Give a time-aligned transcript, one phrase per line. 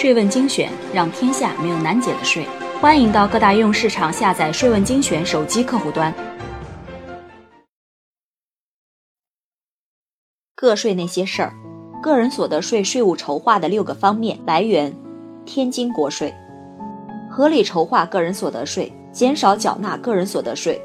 [0.00, 2.46] 税问精选，让天下没有难解的税。
[2.80, 6.14] 欢迎到各大应用市场下载“税问精选”手机客户端。
[10.54, 11.52] 个税那些事儿，
[12.00, 14.94] 个人所得税税务筹划的六个方面来源：
[15.44, 16.32] 天津国税。
[17.28, 20.80] 合理筹划个人所得税，减少缴纳个人所得税，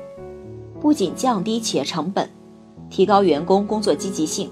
[0.82, 2.28] 不仅降低企业成本，
[2.90, 4.50] 提高员工工作积极性，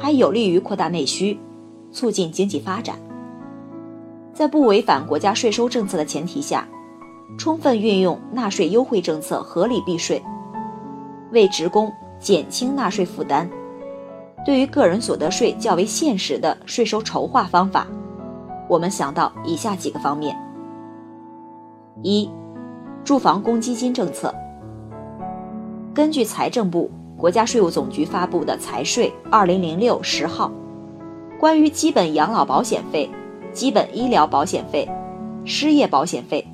[0.00, 1.36] 还有利于扩大内需，
[1.90, 2.96] 促进经济发展。
[4.32, 6.66] 在不违反国家税收政策的前提下，
[7.36, 10.22] 充分运用纳税优惠政策，合理避税，
[11.32, 13.48] 为职工减轻纳税负担。
[14.44, 17.86] 对于个人所得税较为现实的税收筹划方法，
[18.68, 20.36] 我们想到以下几个方面：
[22.02, 22.28] 一、
[23.04, 24.34] 住房公积金政策。
[25.94, 30.50] 根据财政部、国家税务总局发布的《财税二零零六十号》，
[31.38, 33.10] 关于基本养老保险费。
[33.52, 34.88] 基本医疗保险费、
[35.44, 36.46] 失业保险费、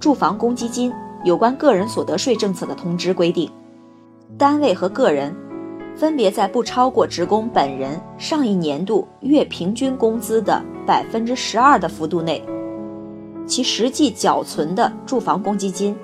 [0.00, 0.92] 住房公积金
[1.24, 3.50] 有关个人所得税政策的通知规定，
[4.36, 5.34] 单位和个人
[5.96, 12.42] 分别在不超过职工本人上一年度月平均工资的百分之十二的幅度内，
[13.46, 15.96] 其实际缴存的住房公积金，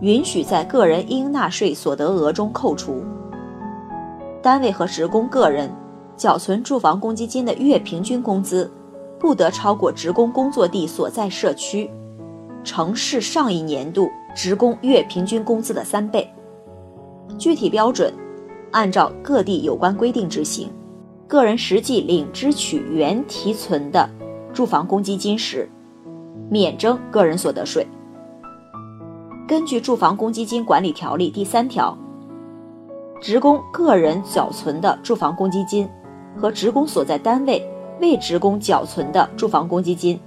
[0.00, 3.04] 允许在个人应纳税所得额中扣除。
[4.40, 5.70] 单位和职工个人
[6.16, 8.70] 缴存住房公积金的月平均工资。
[9.18, 11.90] 不得超过职工工作地所在社区、
[12.62, 16.30] 城市上一年度职工月平均工资的三倍。
[17.38, 18.12] 具体标准
[18.70, 20.70] 按照各地有关规定执行。
[21.28, 24.08] 个人实际领支取原提存的
[24.52, 25.68] 住房公积金时，
[26.48, 27.84] 免征个人所得税。
[29.48, 31.98] 根据《住房公积金管理条例》第三条，
[33.20, 35.88] 职工个人缴存的住房公积金
[36.40, 37.68] 和职工所在单位。
[38.00, 40.20] 为职工缴存的住房公积金，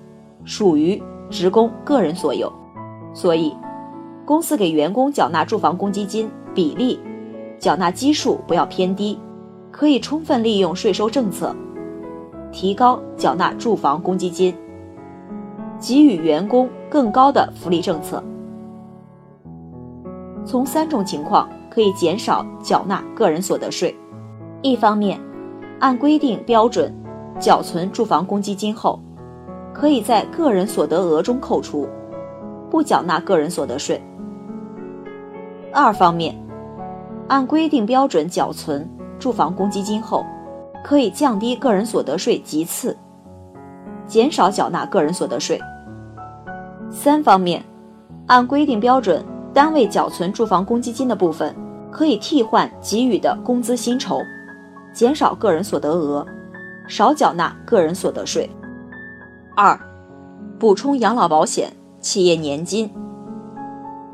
[0.43, 2.51] 属于职工个人所有，
[3.13, 3.55] 所以，
[4.25, 6.99] 公司给员工缴纳住房公积金比例、
[7.59, 9.19] 缴纳基数不要偏低，
[9.71, 11.55] 可以充分利用税收政策，
[12.51, 14.55] 提高缴纳住房公积金，
[15.79, 18.23] 给予员工更高的福利政策。
[20.43, 23.95] 从三种情况可以减少缴纳个人所得税：
[24.63, 25.19] 一方面，
[25.79, 26.91] 按规定标准。
[27.39, 28.99] 缴存住房公积金后，
[29.73, 31.87] 可以在个人所得额中扣除，
[32.69, 34.01] 不缴纳个人所得税。
[35.71, 36.35] 二方面，
[37.29, 40.25] 按规定标准缴存住房公积金后，
[40.83, 42.97] 可以降低个人所得税级次，
[44.05, 45.57] 减少缴纳个人所得税。
[46.89, 47.63] 三方面，
[48.27, 49.23] 按规定标准，
[49.53, 51.55] 单位缴存住房公积金的部分，
[51.89, 54.19] 可以替换给予的工资薪酬，
[54.91, 56.25] 减少个人所得额。
[56.89, 58.49] 少缴纳个人所得税。
[59.55, 59.79] 二，
[60.59, 62.91] 补充养老保险、企业年金。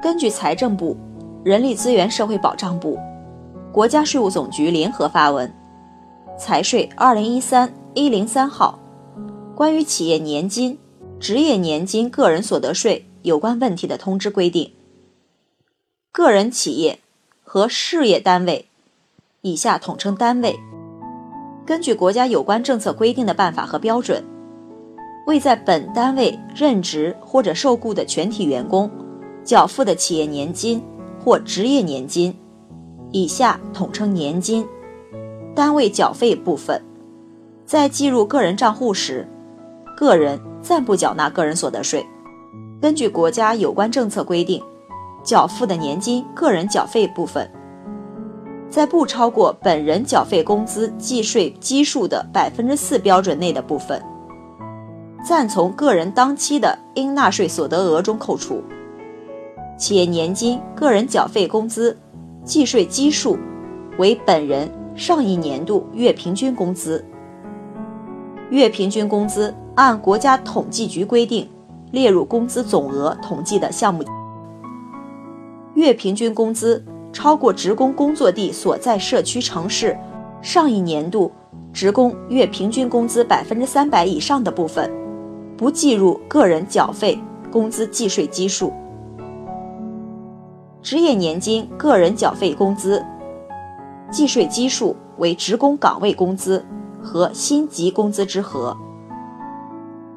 [0.01, 0.95] 根据财政部、
[1.43, 2.99] 人力资源社会保障部、
[3.71, 5.51] 国家税务总局联合发文
[6.37, 8.77] 《财税二零一三一零三号》
[9.55, 10.77] 关于企业年金、
[11.19, 14.73] 职业年金个人所得税有关问题的通知规定，
[16.11, 16.99] 个人企业
[17.43, 18.67] 和事业单位
[19.41, 20.59] （以下统称单位）。
[21.65, 24.23] 根据国家有关政策规定的办法和标准，
[25.25, 28.89] 为在本单位任职或者受雇的全体员工
[29.43, 30.79] 缴付的企业年金
[31.23, 32.35] 或职业年金
[33.11, 34.63] （以下统称年金）
[35.55, 36.79] 单位缴费部分，
[37.65, 39.27] 在计入个人账户时，
[39.97, 42.05] 个人暂不缴纳个人所得税。
[42.79, 44.61] 根据国家有关政策规定，
[45.23, 47.49] 缴付的年金个人缴费部分。
[48.75, 54.03] 在不超过本人缴费工资计税基数的百分之四标准内的部分，
[55.25, 58.61] 暂从个人当期的应纳税所得额中扣除。
[59.77, 61.97] 企业年金个人缴费工资
[62.43, 63.37] 计税基数
[63.97, 67.01] 为本人上一年度月平均工资。
[68.49, 71.49] 月平均工资按国家统计局规定
[71.91, 74.03] 列入工资总额统计的项目。
[75.75, 76.85] 月平均工资。
[77.15, 79.97] 超过职工工作地所在社区城市
[80.41, 81.31] 上一年度
[81.71, 84.91] 职工月平均工资百分之三百以上的部分，
[85.55, 87.17] 不计入个人缴费
[87.49, 88.73] 工资计税基数。
[90.81, 93.01] 职业年金个人缴费工资
[94.11, 96.65] 计税基数为职工岗位工资
[97.01, 98.75] 和薪级工资之和。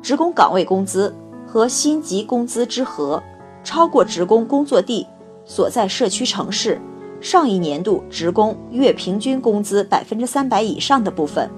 [0.02, 1.14] 职工岗位工资
[1.46, 3.22] 和薪级工资之和
[3.62, 5.06] 超过职工工作地
[5.48, 6.80] 所在社区城市。
[7.20, 11.50] 上一年度职工月平均工资百分之三百以上的部分，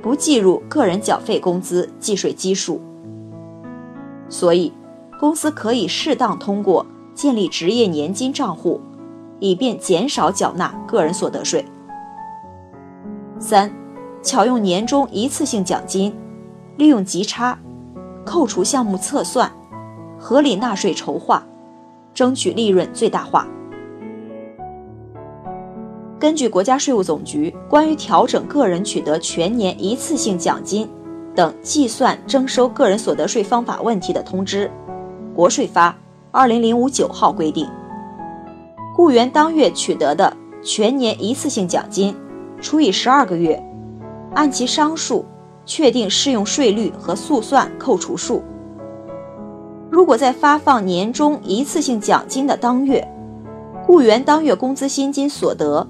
[0.00, 2.80] 不计入个人缴费工资计税基数。
[4.30, 4.72] 所以，
[5.20, 8.80] 公司可以适当通过建立职业年金账户，
[9.40, 11.62] 以便减少缴纳个人所得税。
[13.38, 13.70] 三，
[14.22, 16.16] 巧用年终一次性奖金，
[16.78, 17.58] 利用极差、
[18.24, 19.52] 扣除项目测算，
[20.18, 21.46] 合理纳税筹划，
[22.14, 23.46] 争取利润最大化。
[26.18, 30.88] 根据国家税务总局关于调整个人取得全年一次性奖金
[31.34, 34.70] 等计算征收个人所得税方法问题的通知
[35.34, 35.94] （国税发
[36.30, 37.68] 二零零五九号）规定，
[38.94, 42.16] 雇员当月取得的全年一次性奖金
[42.60, 43.62] 除以十二个月，
[44.34, 45.26] 按其商数
[45.66, 48.42] 确定适用税率和速算扣除数。
[49.94, 53.06] 如果在发放年终一次性奖金的当月，
[53.86, 55.86] 雇员当月工资薪金所得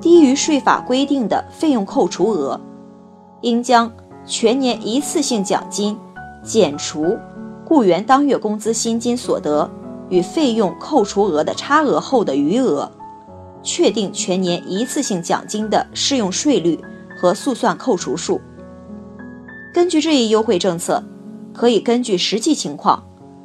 [0.00, 2.60] 低于税法规定的费用扣除额，
[3.42, 3.88] 应将
[4.26, 5.96] 全年一次性奖金
[6.42, 7.16] 减除
[7.64, 9.70] 雇员当月工资薪金所得
[10.08, 12.90] 与费用扣除额的差额后的余额，
[13.62, 16.76] 确定全年一次性奖金的适用税率
[17.16, 18.40] 和速算扣除数。
[19.72, 21.00] 根据这一优惠政策，
[21.52, 23.04] 可以根据实际情况，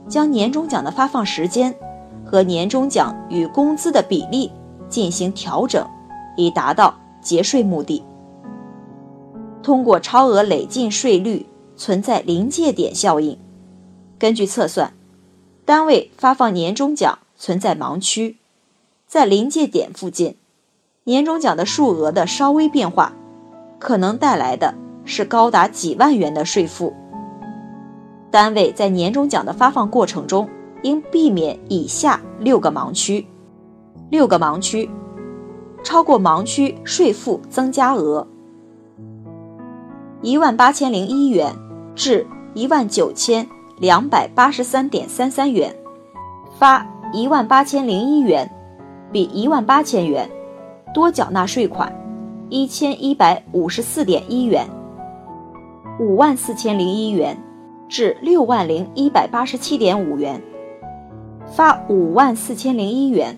[0.09, 1.73] 将年终奖的发放时间
[2.25, 4.51] 和年终奖与工资的比例
[4.89, 5.87] 进行调整。
[6.39, 8.01] 以达到节税目的。
[9.61, 11.45] 通过超额累进税率
[11.75, 13.37] 存在临界点效应，
[14.17, 14.93] 根据测算，
[15.65, 18.37] 单位发放年终奖存在盲区，
[19.05, 20.37] 在临界点附近，
[21.03, 23.11] 年终奖的数额的稍微变化，
[23.79, 24.73] 可能带来的
[25.03, 26.93] 是高达几万元的税负。
[28.31, 30.47] 单位在年终奖的发放过程中，
[30.83, 33.25] 应避免以下六个盲区。
[34.09, 34.89] 六个盲区。
[35.81, 38.27] 超过盲区税负增加额
[40.21, 41.55] 一万八千零一元
[41.95, 43.47] 至一万九千
[43.77, 45.73] 两百八十三点三三元，
[46.57, 48.51] 发一万八千零一元
[49.09, 50.29] 比一万八千元
[50.93, 51.89] 多缴纳税款
[52.49, 54.67] 一千一百五十四点一元，
[55.97, 57.41] 五万四千零一元
[57.89, 60.39] 至六万零一百八十七点五元，
[61.51, 63.35] 发五万四千零一元。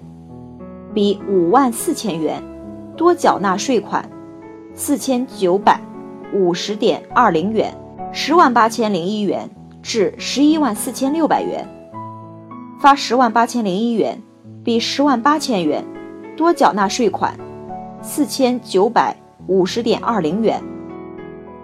[0.94, 2.44] 比五万四千元
[2.98, 4.10] 多缴纳税款
[4.76, 5.80] 四千九百
[6.34, 7.74] 五十点二零元，
[8.12, 9.50] 十万八千零一元
[9.82, 11.66] 至十一万四千六百元，
[12.82, 14.22] 发十万八千零一元，
[14.66, 15.82] 比十万八千元
[16.36, 17.34] 多缴纳税款
[18.02, 19.16] 四千九百
[19.48, 20.62] 五十点二零元，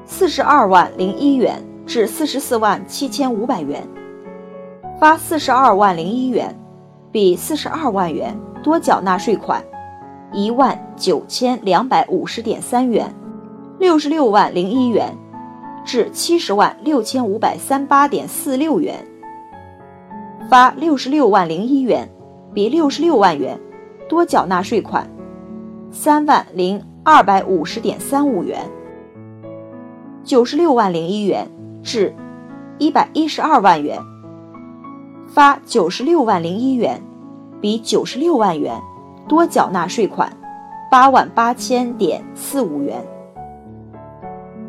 [0.05, 3.81] 四十二万零一元至四十四万七千五百元，
[4.99, 6.53] 发四十二万零一元，
[7.11, 8.37] 比四十二万元。
[8.63, 9.63] 多缴纳税款
[10.33, 13.13] 一万九千两百五十点三元，
[13.79, 15.15] 六十六万零一元
[15.85, 19.07] 至七十万六千五百三八点四六元，
[20.49, 22.09] 发六十六万零一元，
[22.53, 23.57] 比六十六万元
[24.09, 25.09] 多缴纳税款
[25.89, 28.59] 三万零二百五十点三五元，
[30.25, 31.47] 九十六万零一元
[31.87, 32.13] 至
[32.79, 33.97] 一百一十二万元，
[35.25, 37.01] 发九十六万零一元。
[37.59, 38.79] 比九十六万元
[39.27, 40.31] 多缴纳税款
[40.91, 43.03] 八万八千点四五元。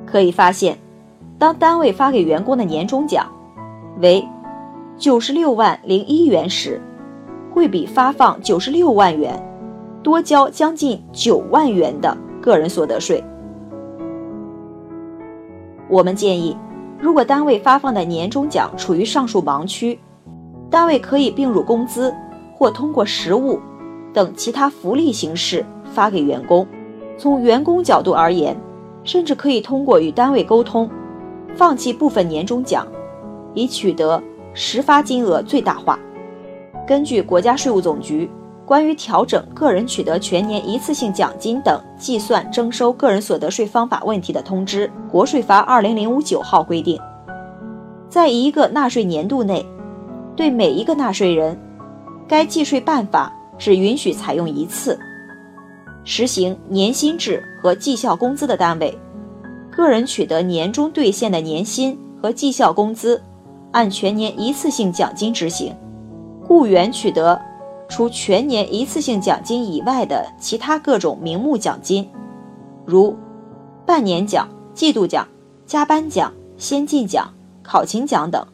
[0.06, 0.78] 可以发现，
[1.38, 3.26] 当单位发给员工的年终奖
[4.00, 4.26] 为
[4.96, 6.80] 九十六万零一元时，
[7.52, 9.38] 会比发放九十六万元
[10.02, 13.22] 多交将近九万元的个人所得税。
[15.90, 16.56] 我们建议，
[17.00, 19.98] 如果单位发放的年终奖处于上述盲区，
[20.70, 22.14] 单位可以并入工资。
[22.58, 23.60] 或通过实物
[24.12, 26.66] 等其他福利形式发给员工。
[27.16, 28.56] 从员工角度而言，
[29.04, 30.90] 甚至可以通过与单位沟通，
[31.54, 32.84] 放弃部分年终奖，
[33.54, 34.20] 以取得
[34.54, 35.96] 实发金额最大化。
[36.84, 38.28] 根据国家税务总局
[38.68, 47.00] 关于调整个人取得全年一次性奖金等计算征收个人所得税方法问题的通知（国税发二零零五九号）规定，
[48.10, 49.64] 在一个纳税年度内，
[50.36, 51.58] 对每一个纳税人。
[52.28, 54.98] 该计税办法只允许采用一次。
[56.04, 58.94] 实行年薪制和绩效工资的单位，
[59.70, 63.22] 个人取得年终兑现的年薪和绩效工资，
[63.72, 65.72] 按全年一次性奖金执行；
[66.46, 67.40] 雇员取得
[67.88, 72.08] 除全年一次性奖金以外的其他各种名目奖金，
[72.84, 73.16] 如
[73.86, 75.26] 半年奖、季度奖、
[75.66, 78.46] 加班奖、先进奖、考勤奖等，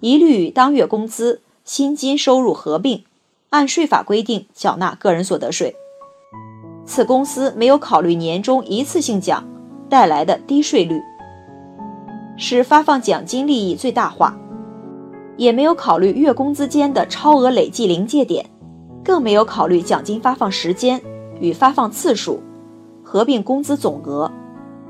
[0.00, 3.04] 一律与当月工资、薪金收入合并。
[3.50, 5.76] 按税法规定缴纳个人所得税。
[6.84, 9.44] 此公司没有考虑年终一次性奖
[9.88, 11.00] 带来的低税率，
[12.36, 14.36] 使发放奖金利益最大化。
[15.36, 18.44] 也没有考虑月工资间的超额累计临界点，
[19.04, 21.00] 更没有考虑奖金发放时间
[21.38, 22.40] 与发放次数，
[23.02, 24.30] 合并工资总额，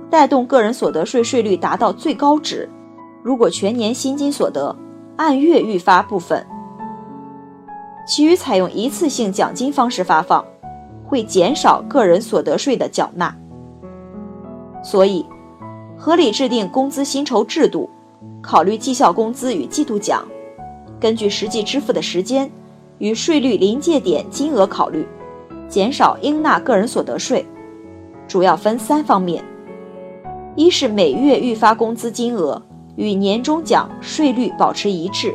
[0.09, 2.71] 带动个人所得税税率达到最高值。
[3.23, 4.75] 如果全年薪金所得
[5.17, 6.47] 按月预发部分，
[8.07, 10.45] 其余采用一次性奖金方式发放，
[11.07, 13.35] 会减少个人所得税的缴纳。
[14.85, 15.25] 所以，
[15.97, 17.89] 合理制定工资薪酬制度，
[18.43, 20.23] 考虑绩效工资与季度奖。
[21.01, 22.51] 根据实际支付的时间
[22.99, 25.07] 与税率临界点金额考虑，
[25.69, 27.45] 减少应纳个人所得税，
[28.27, 29.45] 主要分三方面：
[30.57, 32.63] 一是每月预发工资金额
[32.97, 35.35] 与年终奖税率保持一致，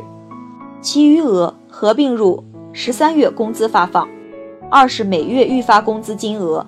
[0.80, 4.06] 其余额合并入十三月工资发放；
[4.70, 6.66] 二是每月预发工资金额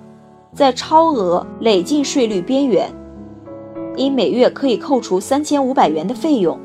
[0.53, 2.89] 在超额累进税率边缘，
[3.95, 6.59] 因每月可以扣除三千五百元的费用，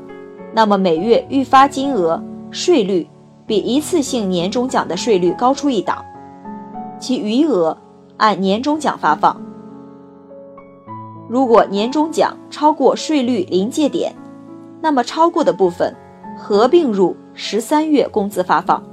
[0.53, 2.23] 那么每月预发金额。
[2.51, 3.07] 税率
[3.49, 6.05] 比一次性年终奖的税率高出一档，
[6.99, 7.75] 其余额
[8.17, 9.41] 按年终奖发放。
[11.27, 14.15] 如果年终奖超过税率临界点，
[14.79, 15.95] 那么超过的部分
[16.37, 18.83] 合并入十三月工资发放。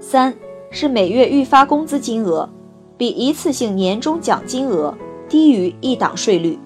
[0.00, 0.34] 三
[0.72, 2.48] 是每月预发工资金额
[2.96, 4.92] 比一次性年终奖金额
[5.28, 6.58] 低于一档税率，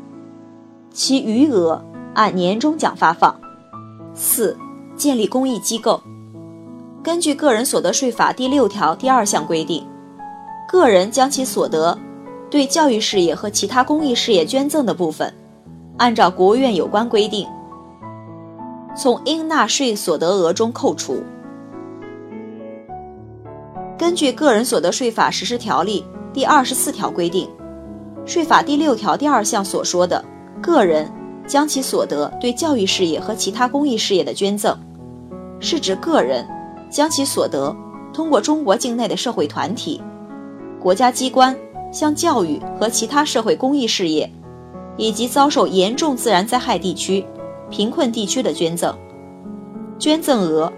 [0.90, 3.38] 其余额按年终奖发放。
[4.14, 4.57] 四。
[4.95, 6.00] 建立公益机构，
[7.02, 9.85] 根据个人所得税法第六条第二项规定，
[10.68, 11.99] 个人将其所得
[12.49, 15.35] 对教育事业和其他公益事业捐赠的部分，
[15.97, 17.49] 按照国务院有关规定，
[18.97, 21.21] 从应纳税所得额中扣除。
[23.99, 27.49] 根据个人所得税法实施条例第二十四条规定，
[28.25, 30.25] 税法第六条第二项所说的
[30.61, 31.11] 个人
[31.49, 34.76] 将其所得对教育事业和其他公益事业的捐赠。
[35.59, 36.44] 是指个人
[36.92, 37.75] 将其所得
[38.12, 40.00] 通过中国境内的社会团体、
[40.78, 41.56] 国家机关
[41.90, 44.30] 向教育和其他社会公益事业，
[44.99, 47.25] 以及遭受严重自然灾害地区、
[47.70, 48.94] 贫困地区的捐赠，
[49.99, 50.70] 捐赠额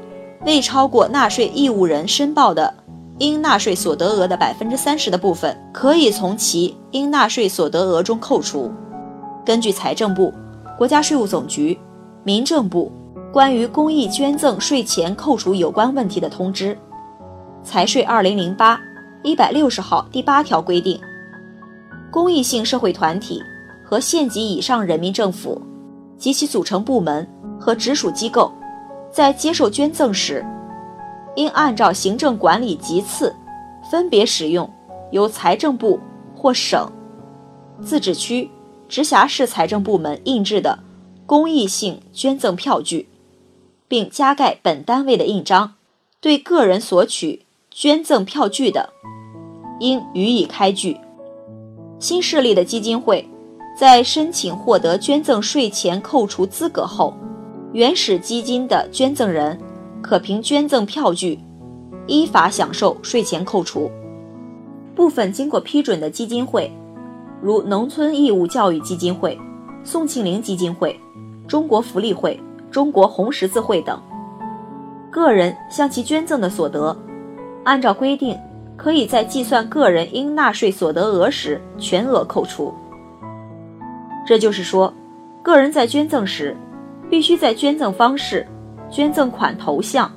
[0.46, 2.72] 未超过纳税义务人申报的
[3.18, 8.70] 应纳税所得额的百分之三十的部分，可以从其应纳税所得额中扣除。
[9.44, 10.32] 根据财政部、
[10.78, 11.76] 国家税务总局、
[12.22, 12.92] 民政部。
[13.34, 16.78] 关于公益捐赠税前扣除有关问题的通知，
[17.64, 18.80] 财税二零零八
[19.24, 21.00] 一百六十号第八条规定，
[22.12, 23.42] 公益性社会团体
[23.84, 25.60] 和县级以上人民政府
[26.16, 28.52] 及其组成部门和直属机构，
[29.10, 30.46] 在接受捐赠时，
[31.34, 33.34] 应按照行政管理级次，
[33.90, 34.72] 分别使用
[35.10, 35.98] 由财政部
[36.36, 36.88] 或省、
[37.82, 38.48] 自治区、
[38.88, 40.78] 直辖市财政部门印制的
[41.26, 43.08] 公益性捐赠票据。
[43.88, 45.74] 并加盖本单位的印章，
[46.20, 48.90] 对个人索取捐赠票据的，
[49.80, 50.96] 应予以开具。
[51.98, 53.28] 新设立的基金会，
[53.78, 57.14] 在申请获得捐赠税前扣除资格后，
[57.72, 59.58] 原始基金的捐赠人
[60.02, 61.38] 可凭捐赠票据
[62.06, 63.90] 依法享受税前扣除。
[64.94, 66.70] 部分经过批准的基金会，
[67.42, 69.38] 如农村义务教育基金会、
[69.82, 70.98] 宋庆龄基金会、
[71.48, 72.38] 中国福利会。
[72.74, 74.02] 中国红十字会等
[75.08, 76.96] 个人向其捐赠的所得，
[77.62, 78.36] 按照规定，
[78.76, 82.74] 可以在计算个人应纳税所得额时全额扣除。
[84.26, 84.92] 这就是说，
[85.40, 86.56] 个人在捐赠时，
[87.08, 88.44] 必须在捐赠方式、
[88.90, 90.10] 捐赠款头像、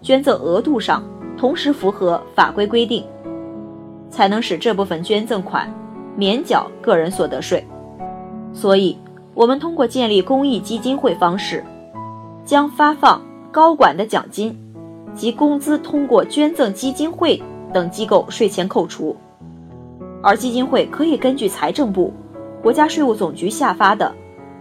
[0.00, 1.02] 捐赠额度上
[1.36, 3.04] 同时符合法规规定，
[4.08, 5.70] 才能使这部分捐赠款
[6.16, 7.62] 免缴个人所得税。
[8.54, 8.96] 所以，
[9.34, 11.62] 我们通过建立公益基金会方式。
[12.44, 13.20] 将发放
[13.52, 14.56] 高管的奖金
[15.14, 17.40] 及工资通过捐赠基金会
[17.72, 19.16] 等机构税前扣除，
[20.22, 22.12] 而基金会可以根据财政部、
[22.62, 24.12] 国家税务总局下发的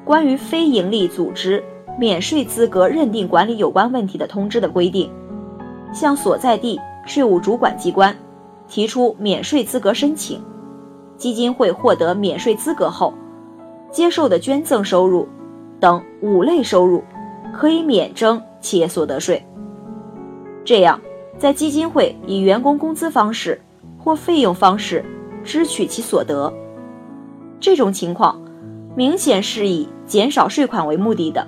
[0.05, 1.63] 关于非营利组织
[1.98, 5.09] 免税资格认定管理有关问题的通知的规定，
[5.93, 8.15] 向所在地税务主管机关
[8.67, 10.41] 提出免税资格申请。
[11.17, 13.13] 基金会获得免税资格后，
[13.91, 15.27] 接受的捐赠收入
[15.79, 17.03] 等五类收入。
[17.60, 19.46] 可以免征企业所得税。
[20.63, 20.98] 这样，
[21.38, 23.62] 在基金会以员工工资方式
[23.98, 25.04] 或费用方式
[25.44, 26.54] 支取其所得，
[27.60, 28.42] 这种情况
[28.96, 31.46] 明显是以减少税款为目的的。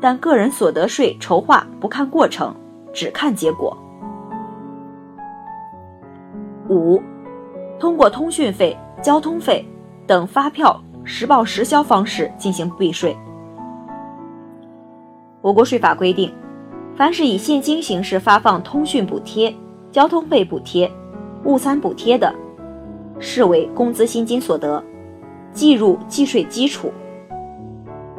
[0.00, 2.52] 但个人所得税筹划不看过程，
[2.92, 3.78] 只看结果。
[6.68, 7.00] 五，
[7.78, 9.64] 通过通讯费、交通费
[10.08, 13.16] 等发票实报实销方式进行避税。
[15.42, 16.30] 我国税法规定，
[16.94, 19.54] 凡是以现金形式发放通讯补贴、
[19.90, 20.90] 交通费补贴、
[21.44, 22.34] 午餐补贴的，
[23.18, 24.82] 视为工资薪金所得，
[25.54, 26.92] 计入计税基础，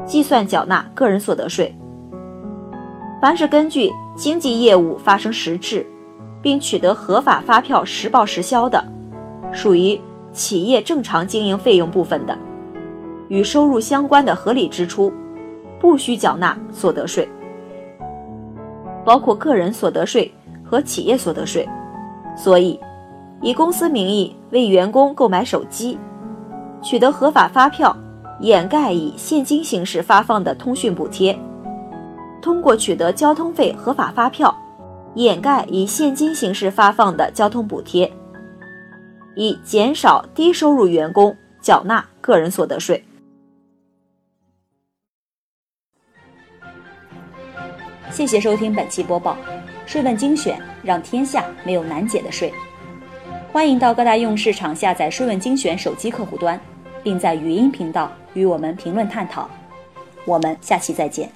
[0.04, 1.72] 计算缴纳个人所得税。
[3.20, 5.86] 凡是根据经济业务发生实质，
[6.42, 8.84] 并取得合法发票实报实销的，
[9.52, 10.00] 属于
[10.32, 12.36] 企业正常经营费用部分的，
[13.28, 15.12] 与收入相关的合理支出，
[15.82, 17.28] 不需缴纳所得税。
[19.04, 20.32] 包括个人所得税
[20.64, 21.68] 和企业所得税，
[22.36, 22.78] 所以，
[23.40, 25.98] 以公司名义为员工购买手机，
[26.80, 27.96] 取得合法发票，
[28.38, 31.34] 掩盖以现金形式发放的通讯补贴；
[32.40, 34.56] 通过取得交通费合法发票，
[35.16, 38.08] 掩盖以现金形式发放的交通补贴，
[39.34, 43.04] 以减少低收入员工缴纳个人所得税。
[48.12, 49.34] 谢谢收听本期播报，
[49.86, 52.52] 税问精选，让天下没有难解的税。
[53.50, 56.60] 欢迎到各大应用市场下载税问精选手机客户端，
[57.02, 59.48] 并在语音频道与我们评论探讨。
[60.26, 61.26] 我们下期再见。